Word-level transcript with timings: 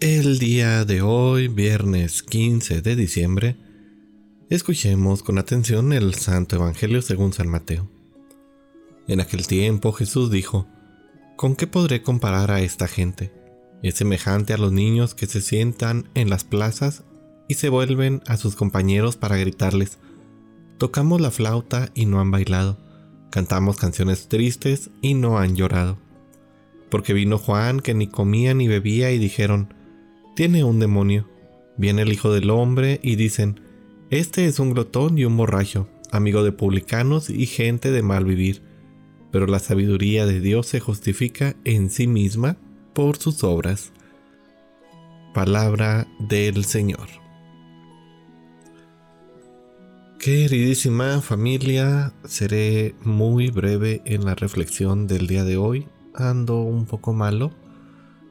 El 0.00 0.38
día 0.38 0.84
de 0.84 1.02
hoy, 1.02 1.48
viernes 1.48 2.22
15 2.22 2.82
de 2.82 2.96
diciembre, 2.96 3.56
escuchemos 4.50 5.22
con 5.22 5.38
atención 5.38 5.92
el 5.92 6.14
Santo 6.14 6.56
Evangelio 6.56 7.00
según 7.00 7.32
San 7.32 7.48
Mateo. 7.48 7.88
En 9.06 9.20
aquel 9.20 9.46
tiempo 9.46 9.92
Jesús 9.92 10.30
dijo, 10.30 10.66
¿Con 11.36 11.54
qué 11.54 11.66
podré 11.66 12.02
comparar 12.02 12.50
a 12.50 12.60
esta 12.60 12.88
gente? 12.88 13.32
Es 13.82 13.94
semejante 13.94 14.52
a 14.52 14.58
los 14.58 14.72
niños 14.72 15.14
que 15.14 15.26
se 15.26 15.40
sientan 15.40 16.10
en 16.14 16.28
las 16.28 16.42
plazas 16.42 17.04
y 17.48 17.54
se 17.54 17.68
vuelven 17.68 18.20
a 18.26 18.36
sus 18.36 18.56
compañeros 18.56 19.16
para 19.16 19.36
gritarles, 19.36 19.98
Tocamos 20.78 21.20
la 21.20 21.30
flauta 21.30 21.90
y 21.94 22.06
no 22.06 22.20
han 22.20 22.32
bailado, 22.32 22.78
cantamos 23.30 23.76
canciones 23.76 24.28
tristes 24.28 24.90
y 25.00 25.14
no 25.14 25.38
han 25.38 25.54
llorado. 25.54 25.98
Porque 26.90 27.12
vino 27.12 27.38
Juan 27.38 27.78
que 27.80 27.94
ni 27.94 28.08
comía 28.08 28.54
ni 28.54 28.66
bebía 28.66 29.12
y 29.12 29.18
dijeron, 29.18 29.72
tiene 30.34 30.64
un 30.64 30.80
demonio. 30.80 31.28
Viene 31.76 32.02
el 32.02 32.12
Hijo 32.12 32.32
del 32.32 32.50
Hombre 32.50 33.00
y 33.02 33.16
dicen, 33.16 33.60
este 34.10 34.46
es 34.46 34.58
un 34.58 34.74
glotón 34.74 35.18
y 35.18 35.24
un 35.24 35.36
borracho, 35.36 35.88
amigo 36.10 36.42
de 36.42 36.52
publicanos 36.52 37.30
y 37.30 37.46
gente 37.46 37.90
de 37.90 38.02
mal 38.02 38.24
vivir. 38.24 38.62
Pero 39.32 39.46
la 39.46 39.58
sabiduría 39.58 40.26
de 40.26 40.40
Dios 40.40 40.66
se 40.66 40.80
justifica 40.80 41.56
en 41.64 41.90
sí 41.90 42.06
misma 42.06 42.56
por 42.92 43.16
sus 43.16 43.42
obras. 43.42 43.92
Palabra 45.32 46.06
del 46.20 46.64
Señor. 46.64 47.08
Queridísima 50.20 51.20
familia, 51.20 52.14
seré 52.24 52.94
muy 53.02 53.50
breve 53.50 54.00
en 54.04 54.24
la 54.24 54.34
reflexión 54.34 55.06
del 55.06 55.26
día 55.26 55.44
de 55.44 55.56
hoy. 55.56 55.88
Ando 56.14 56.62
un 56.62 56.86
poco 56.86 57.12
malo 57.12 57.50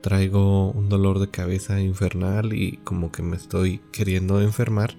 traigo 0.00 0.70
un 0.70 0.88
dolor 0.88 1.18
de 1.18 1.30
cabeza 1.30 1.80
infernal 1.80 2.52
y 2.52 2.78
como 2.84 3.12
que 3.12 3.22
me 3.22 3.36
estoy 3.36 3.80
queriendo 3.92 4.40
enfermar. 4.40 4.96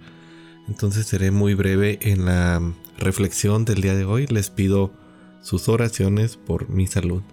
Entonces 0.67 1.07
seré 1.07 1.31
muy 1.31 1.55
breve 1.55 1.99
en 2.01 2.25
la 2.25 2.61
reflexión 2.97 3.65
del 3.65 3.81
día 3.81 3.95
de 3.95 4.05
hoy. 4.05 4.27
Les 4.27 4.49
pido 4.49 4.93
sus 5.41 5.67
oraciones 5.69 6.37
por 6.37 6.69
mi 6.69 6.87
salud. 6.87 7.23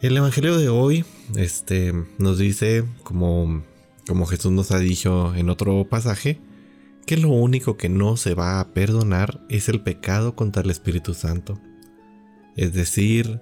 El 0.00 0.16
Evangelio 0.16 0.56
de 0.56 0.68
hoy 0.68 1.04
este, 1.36 1.92
nos 2.18 2.38
dice, 2.38 2.84
como, 3.02 3.62
como 4.06 4.26
Jesús 4.26 4.50
nos 4.52 4.70
ha 4.70 4.78
dicho 4.78 5.34
en 5.34 5.50
otro 5.50 5.86
pasaje, 5.88 6.40
que 7.06 7.16
lo 7.16 7.28
único 7.28 7.76
que 7.76 7.88
no 7.88 8.16
se 8.16 8.34
va 8.34 8.60
a 8.60 8.72
perdonar 8.72 9.44
es 9.48 9.68
el 9.68 9.82
pecado 9.82 10.34
contra 10.36 10.62
el 10.62 10.70
Espíritu 10.70 11.12
Santo. 11.12 11.60
Es 12.56 12.72
decir, 12.72 13.40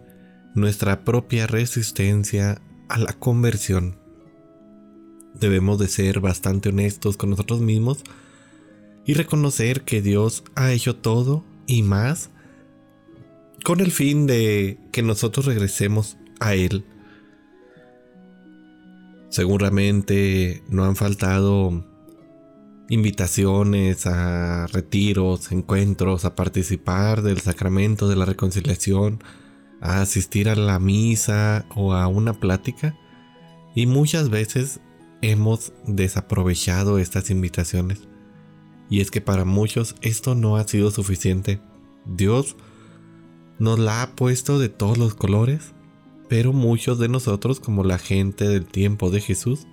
nuestra 0.61 1.05
propia 1.05 1.47
resistencia 1.47 2.61
a 2.89 2.99
la 2.99 3.13
conversión. 3.13 3.99
Debemos 5.35 5.79
de 5.79 5.89
ser 5.89 6.21
bastante 6.21 6.71
honestos 6.71 7.17
con 7.17 7.31
nosotros 7.31 7.61
mismos 7.61 8.03
y 9.05 9.15
reconocer 9.15 9.83
que 9.83 10.03
Dios 10.03 10.45
ha 10.55 10.73
hecho 10.73 10.97
todo 10.97 11.45
y 11.67 11.83
más 11.83 12.31
con 13.65 13.81
el 13.81 13.91
fin 13.91 14.27
de 14.27 14.79
que 14.93 15.03
nosotros 15.03 15.47
regresemos 15.47 16.17
a 16.41 16.55
Él. 16.55 16.85
Seguramente 19.31 20.63
no 20.69 20.85
han 20.85 20.97
faltado 20.97 21.85
invitaciones 22.89 24.07
a 24.07 24.67
retiros, 24.69 25.53
encuentros, 25.53 26.25
a 26.25 26.35
participar 26.35 27.23
del 27.23 27.41
sacramento 27.41 28.09
de 28.09 28.17
la 28.17 28.25
reconciliación, 28.25 29.23
a 29.81 30.01
asistir 30.01 30.49
a 30.49 30.57
la 30.57 30.79
misa 30.79 31.67
o 31.75 31.95
a 31.95 32.07
una 32.09 32.35
plática 32.35 32.97
y 33.75 33.87
muchas 33.87 34.31
veces 34.31 34.81
hemos 35.23 35.73
desaprovechado 35.87 36.99
estas 36.99 37.31
invitaciones. 37.31 38.01
Y 38.91 39.01
es 39.01 39.11
que 39.11 39.21
para 39.21 39.45
muchos 39.45 39.95
esto 40.01 40.35
no 40.35 40.57
ha 40.57 40.67
sido 40.67 40.91
suficiente. 40.91 41.61
Dios 42.07 42.57
nos 43.59 43.79
la 43.79 44.03
ha 44.03 44.17
puesto 44.17 44.59
de 44.59 44.69
todos 44.69 44.99
los 44.99 45.15
colores, 45.15 45.75
pero 46.29 46.53
muchos 46.53 46.99
de 46.99 47.09
nosotros, 47.09 47.61
como 47.61 47.85
la 47.85 47.99
gente 47.99 48.49
del 48.49 48.67
tiempo 48.67 49.11
de 49.11 49.21
Jesús, 49.21 49.67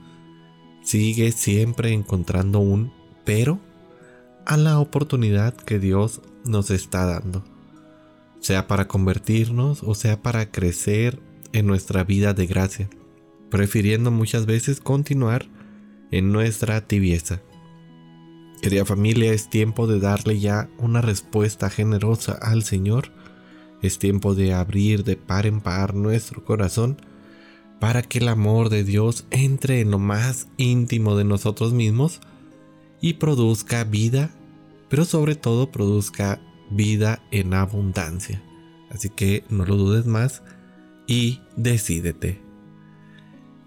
sigue 0.83 1.31
siempre 1.31 1.93
encontrando 1.93 2.59
un 2.59 2.93
pero 3.23 3.59
a 4.45 4.57
la 4.57 4.79
oportunidad 4.79 5.55
que 5.55 5.79
Dios 5.79 6.21
nos 6.43 6.69
está 6.69 7.05
dando 7.05 7.54
sea 8.45 8.67
para 8.67 8.87
convertirnos 8.87 9.81
o 9.81 9.95
sea 9.95 10.21
para 10.21 10.51
crecer 10.51 11.19
en 11.51 11.65
nuestra 11.65 12.03
vida 12.03 12.35
de 12.35 12.45
gracia, 12.45 12.87
prefiriendo 13.49 14.11
muchas 14.11 14.45
veces 14.45 14.79
continuar 14.79 15.47
en 16.11 16.31
nuestra 16.31 16.85
tibieza. 16.85 17.41
Querida 18.61 18.85
familia, 18.85 19.33
es 19.33 19.49
tiempo 19.49 19.87
de 19.87 19.99
darle 19.99 20.39
ya 20.39 20.69
una 20.77 21.01
respuesta 21.01 21.71
generosa 21.71 22.37
al 22.39 22.61
Señor. 22.61 23.11
Es 23.81 23.97
tiempo 23.97 24.35
de 24.35 24.53
abrir 24.53 25.03
de 25.03 25.15
par 25.15 25.47
en 25.47 25.59
par 25.59 25.95
nuestro 25.95 26.45
corazón 26.45 26.97
para 27.79 28.03
que 28.03 28.19
el 28.19 28.27
amor 28.27 28.69
de 28.69 28.83
Dios 28.83 29.25
entre 29.31 29.79
en 29.81 29.89
lo 29.89 29.97
más 29.97 30.49
íntimo 30.57 31.15
de 31.15 31.23
nosotros 31.23 31.73
mismos 31.73 32.21
y 33.01 33.13
produzca 33.13 33.83
vida, 33.85 34.29
pero 34.87 35.03
sobre 35.03 35.33
todo 35.33 35.71
produzca 35.71 36.39
vida 36.69 37.21
en 37.31 37.53
abundancia. 37.53 38.41
Así 38.89 39.09
que 39.09 39.43
no 39.49 39.65
lo 39.65 39.75
dudes 39.75 40.05
más 40.05 40.43
y 41.07 41.41
decídete. 41.55 42.41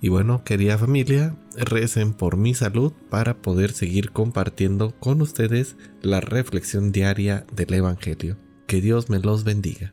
Y 0.01 0.11
bueno, 0.11 0.45
querida 0.45 0.79
familia, 0.79 1.37
recen 1.57 2.15
por 2.15 2.37
mi 2.37 2.55
salud 2.55 2.93
para 3.11 3.43
poder 3.43 3.73
seguir 3.73 4.13
compartiendo 4.13 4.93
con 5.01 5.21
ustedes 5.21 5.77
la 6.03 6.21
reflexión 6.21 6.93
diaria 6.93 7.45
del 7.53 7.75
Evangelio. 7.75 8.37
Que 8.67 8.81
Dios 8.81 9.11
me 9.11 9.19
los 9.19 9.43
bendiga. 9.43 9.93